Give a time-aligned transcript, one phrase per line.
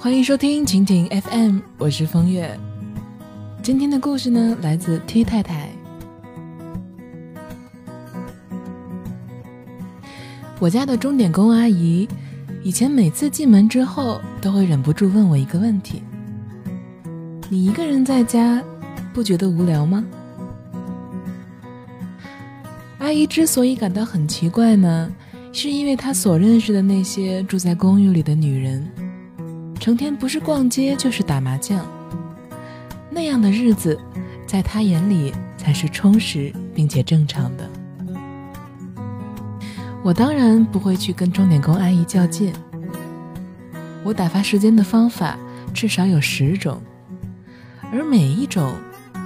[0.00, 2.56] 欢迎收听蜻蜓 FM，我是风月。
[3.64, 5.70] 今天的故事呢，来自 T 太太。
[10.60, 12.08] 我家的钟点工阿姨，
[12.62, 16.00] 以前每次进门之后，都会忍不住问我一个问题
[17.50, 18.62] ：“你一个人在家，
[19.12, 20.04] 不觉得无聊吗？”
[22.98, 25.12] 阿姨之所以感到很奇怪呢，
[25.52, 28.88] 是因为她所认识的那些住在公寓里的女人。
[29.88, 31.82] 成天不是逛街就是打麻将，
[33.08, 33.98] 那样的日子，
[34.46, 37.66] 在他眼里才是充实并且正常的。
[40.02, 42.52] 我当然不会去跟钟点工阿姨较劲。
[44.04, 45.38] 我打发时间的方法
[45.72, 46.82] 至少有十种，
[47.90, 48.74] 而每一种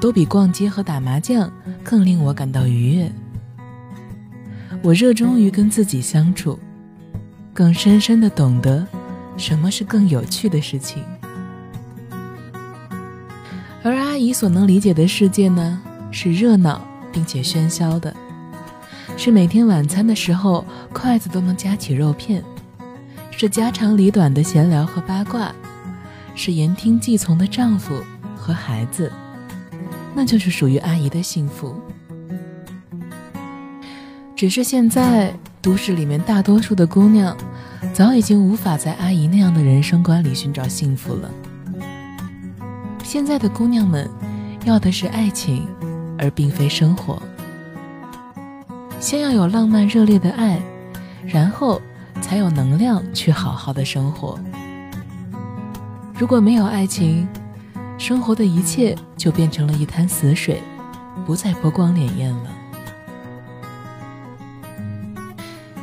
[0.00, 3.10] 都比逛街和打麻将更令我感到愉悦。
[4.80, 6.56] 我热衷于跟自己相处，
[7.52, 8.86] 更深深的懂得。
[9.36, 11.02] 什么是更有趣的事情？
[13.82, 15.82] 而阿姨所能理解的世界呢？
[16.12, 16.80] 是热闹
[17.10, 18.14] 并且喧嚣的，
[19.16, 22.44] 是每天晚餐的时候筷子都能夹起肉片，
[23.30, 25.50] 是家长里短的闲聊和八卦，
[26.34, 27.98] 是言听计从的丈夫
[28.36, 29.10] 和孩子，
[30.14, 31.74] 那就是属于阿姨的幸福。
[34.36, 37.36] 只是现在都市里面大多数的姑娘。
[37.92, 41.30] 早已经无法在阿姨那样的人生观里寻找幸福了。
[43.04, 44.08] 现在的姑娘们
[44.64, 45.68] 要的是爱情，
[46.18, 47.20] 而并非生活。
[48.98, 50.58] 先要有浪漫热烈的爱，
[51.26, 51.82] 然后
[52.22, 54.40] 才有能量去好好的生活。
[56.18, 57.28] 如果没有爱情，
[57.98, 60.62] 生活的一切就变成了一滩死水，
[61.26, 62.50] 不再波光潋滟了。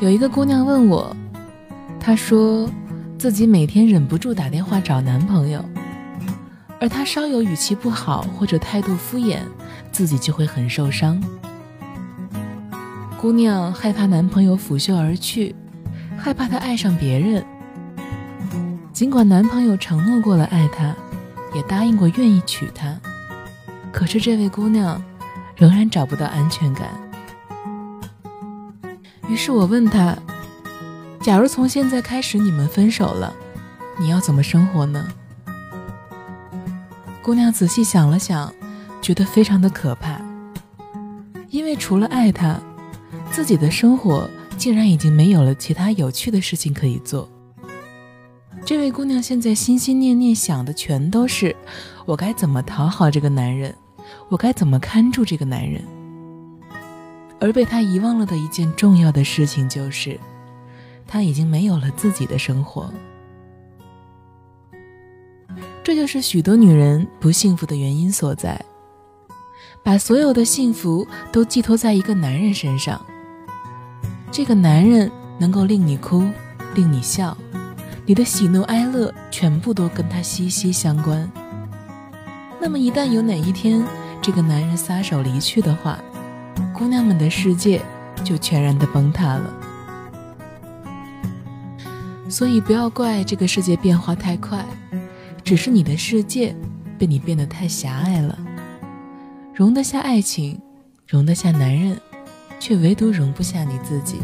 [0.00, 1.14] 有一个姑娘问我。
[2.10, 2.68] 她说，
[3.16, 5.64] 自己每天忍不住打电话找男朋友，
[6.80, 9.38] 而他稍有语气不好或者态度敷衍，
[9.92, 11.22] 自己就会很受伤。
[13.16, 15.54] 姑娘害怕男朋友拂袖而去，
[16.18, 17.44] 害怕他爱上别人。
[18.92, 20.92] 尽管男朋友承诺过了爱她，
[21.54, 22.98] 也答应过愿意娶她，
[23.92, 25.00] 可是这位姑娘
[25.54, 26.88] 仍然找不到安全感。
[29.28, 30.18] 于是我问她。
[31.22, 33.34] 假如从现在开始你们分手了，
[33.98, 35.06] 你要怎么生活呢？
[37.20, 38.50] 姑娘仔细想了想，
[39.02, 40.18] 觉得非常的可怕，
[41.50, 42.58] 因为除了爱他，
[43.30, 47.28] 自己的生活竟然已经没有了其他有趣的事情可以做。
[48.64, 51.54] 这位姑娘现在心心念念想的全都是
[52.06, 53.74] 我该怎么讨好这个男人，
[54.30, 55.84] 我该怎么看住这个男人，
[57.38, 60.18] 而被他遗忘了的一件重要的事情就是。
[61.12, 62.88] 他已经没有了自己的生活，
[65.82, 68.64] 这就是许多女人不幸福的原因所在。
[69.82, 73.04] 把所有的幸福都寄托在一个男人身上，
[74.30, 76.22] 这个男人能够令你哭，
[76.76, 77.36] 令你笑，
[78.06, 81.28] 你的喜怒哀乐全部都跟他息息相关。
[82.60, 83.82] 那么，一旦有哪一天
[84.22, 85.98] 这个男人撒手离去的话，
[86.72, 87.80] 姑娘们的世界
[88.22, 89.69] 就全然的崩塌了。
[92.40, 94.64] 所以不要怪这个世界变化太快，
[95.44, 96.56] 只是你的世界
[96.98, 98.38] 被你变得太狭隘了，
[99.54, 100.58] 容得下爱情，
[101.06, 102.00] 容得下男人，
[102.58, 104.16] 却唯独容不下你自己。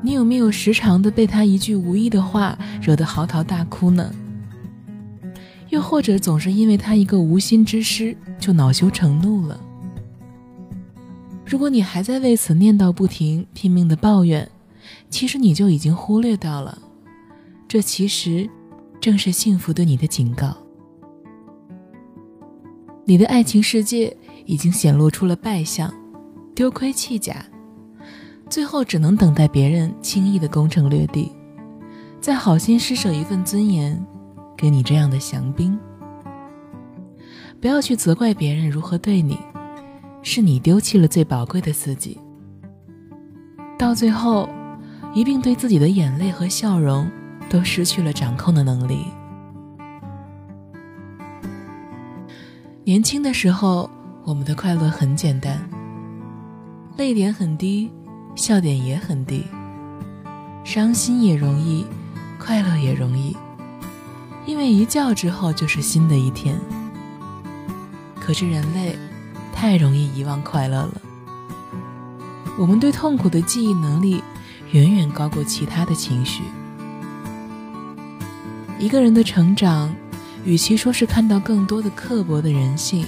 [0.00, 4.08] 你有没有时常的被他一句无意的话惹得嚎啕大哭呢？
[5.70, 9.60] 又或者总是因为他一个无心之失就恼羞成怒了？
[11.44, 14.48] 如果你还在为此念叨不停，拼命的抱怨。
[15.10, 16.78] 其实你就已经忽略到了，
[17.66, 18.48] 这其实
[19.00, 20.56] 正是幸福对你的警告。
[23.04, 25.92] 你的爱情世界已经显露出了败相，
[26.54, 27.42] 丢盔弃甲，
[28.50, 31.32] 最后只能等待别人轻易的攻城略地，
[32.20, 34.04] 再好心施舍一份尊严
[34.56, 35.78] 给你这样的降兵。
[37.60, 39.38] 不要去责怪别人如何对你，
[40.22, 42.18] 是你丢弃了最宝贵的自己，
[43.78, 44.48] 到最后。
[45.14, 47.10] 一并对自己的眼泪和笑容
[47.48, 49.06] 都失去了掌控的能力。
[52.84, 53.90] 年轻的时候，
[54.24, 55.58] 我们的快乐很简单，
[56.96, 57.90] 泪点很低，
[58.34, 59.44] 笑点也很低，
[60.64, 61.84] 伤心也容易，
[62.38, 63.36] 快乐也容易，
[64.46, 66.58] 因为一觉之后就是新的一天。
[68.20, 68.96] 可是人类
[69.52, 71.00] 太容易遗忘快乐了，
[72.58, 74.22] 我们对痛苦的记忆能力。
[74.72, 76.42] 远远高过其他的情绪。
[78.78, 79.94] 一个人的成长，
[80.44, 83.04] 与其说是看到更多的刻薄的人性，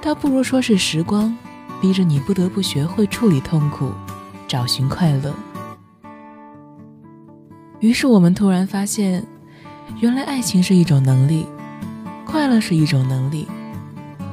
[0.00, 1.36] 倒不如说是时光
[1.80, 3.92] 逼着你不得不学会处理痛苦，
[4.48, 5.34] 找寻快乐。
[7.80, 9.26] 于是我们突然发现，
[10.00, 11.44] 原来爱情是一种能力，
[12.24, 13.46] 快乐是一种能力，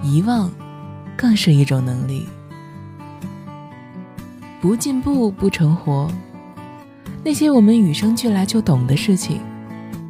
[0.02, 0.50] 遗忘
[1.18, 2.26] 更是一种能力。
[4.62, 6.10] 不进步不成活，
[7.24, 9.40] 那些我们与生俱来就懂的事情。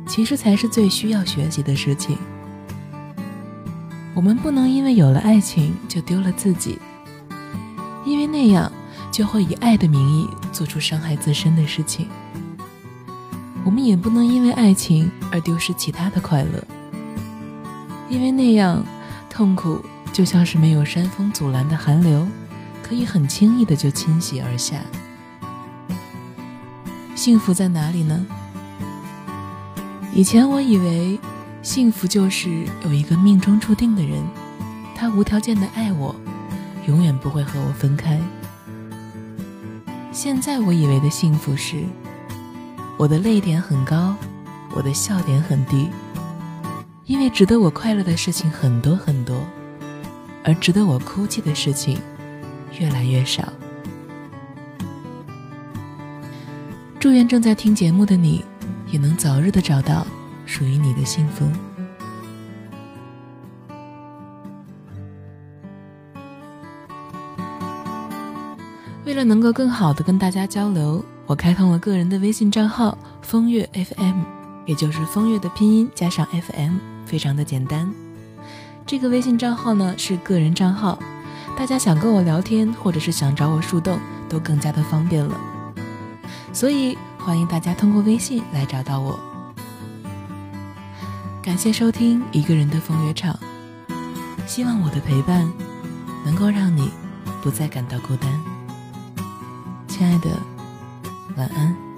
[0.07, 2.17] 其实才是最需要学习的事情。
[4.13, 6.77] 我们不能因为有了爱情就丢了自己，
[8.05, 8.69] 因为那样
[9.09, 12.09] 就会以爱的名义做出伤害自身的事情。
[13.63, 16.61] 我们也不能因为爱情而丢失其他的快乐，
[18.09, 18.83] 因为那样
[19.29, 19.79] 痛苦
[20.11, 22.27] 就像是没有山峰阻拦的寒流，
[22.83, 24.81] 可以很轻易的就侵袭而下。
[27.21, 28.25] 幸福在哪里呢？
[30.11, 31.19] 以前我以为，
[31.61, 34.27] 幸福就是有一个命中注定的人，
[34.95, 36.15] 他无条件的爱我，
[36.87, 38.19] 永远不会和我分开。
[40.11, 41.83] 现在我以为的幸福是，
[42.97, 44.15] 我的泪点很高，
[44.73, 45.91] 我的笑点很低，
[47.05, 49.45] 因为值得我快乐的事情很多很多，
[50.43, 52.01] 而值得我哭泣的事情
[52.79, 53.53] 越来越少。
[57.01, 58.45] 祝愿正在听节目的你。
[58.91, 60.05] 也能早日的找到
[60.45, 61.49] 属于你的幸福。
[69.05, 74.19] 为了能够更好的跟大家交流，我开通了个人的微信账号“风月 FM”，
[74.65, 76.75] 也就是风月的拼音加上 FM，
[77.05, 77.89] 非常的简单。
[78.85, 80.99] 这个微信账号呢是个人账号，
[81.57, 83.97] 大家想跟我聊天或者是想找我树洞，
[84.27, 85.39] 都更加的方便了。
[86.53, 86.97] 所以。
[87.23, 89.19] 欢迎大家通过微信来找到我。
[91.39, 93.37] 感谢收听一个人的风月场，
[94.47, 95.47] 希望我的陪伴
[96.25, 96.89] 能够让你
[97.43, 98.27] 不再感到孤单。
[99.87, 100.31] 亲爱的，
[101.37, 101.90] 晚安。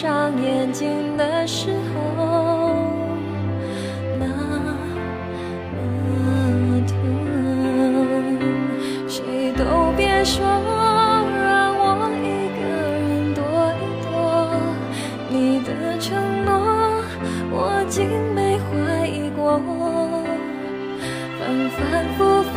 [0.00, 2.74] 上眼睛的时候
[4.18, 4.24] 那
[6.06, 6.94] 么疼？
[9.06, 12.62] 谁都别说让我一个
[12.96, 13.44] 人躲
[13.76, 14.08] 一躲，
[15.28, 15.68] 你的
[15.98, 16.08] 承
[16.46, 16.48] 诺
[17.50, 19.60] 我竟没怀疑过。
[21.38, 21.40] 反
[21.76, 21.78] 反
[22.16, 22.24] 复
[22.54, 22.56] 复，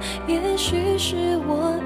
[0.31, 1.77] 也许是我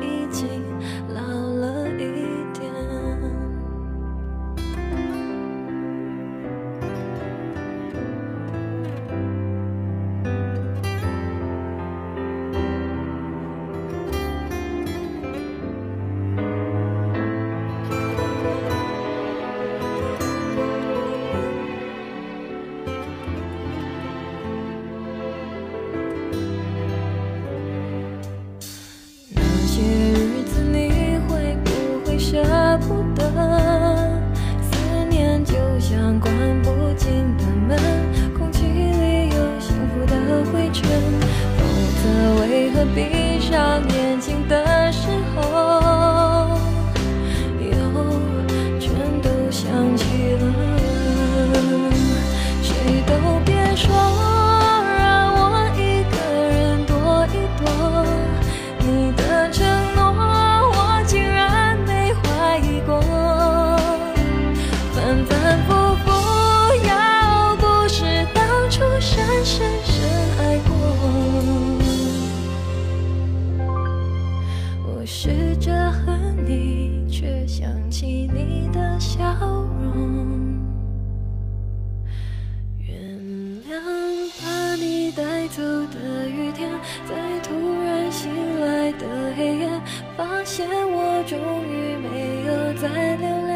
[91.25, 93.51] 终于没有再流泪。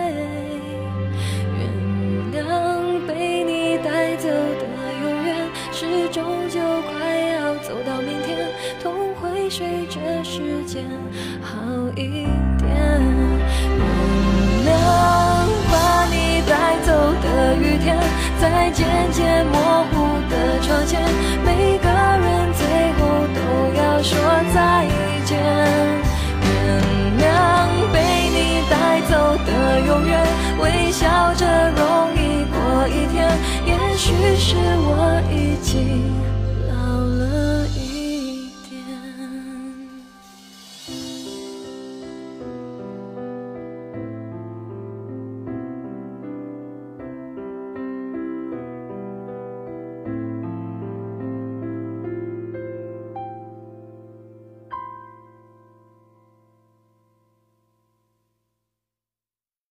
[1.55, 1.59] 原
[2.33, 4.63] 谅被你带走的
[5.03, 5.35] 永远，
[5.71, 6.59] 是终究
[6.91, 8.49] 快要走到明天，
[8.81, 10.83] 痛会随着时间
[11.43, 11.59] 好
[11.95, 12.25] 一
[12.57, 12.67] 点。
[13.77, 13.79] 原
[14.65, 14.67] 谅
[15.71, 17.95] 把你带走的雨天，
[18.41, 19.78] 在渐渐模
[30.99, 33.25] 笑着容易过一天。
[33.65, 36.11] 也许是我已经